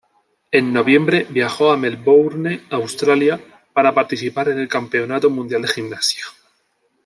En 0.51 0.73
noviembre 0.73 1.27
viajó 1.29 1.69
a 1.71 1.77
Melbourne, 1.77 2.61
Australia, 2.71 3.39
para 3.71 3.93
participar 3.93 4.49
en 4.49 4.57
el 4.57 4.67
Campeonato 4.67 5.29
Mundial 5.29 5.61
de 5.61 5.67
Gimnasia. 5.67 6.23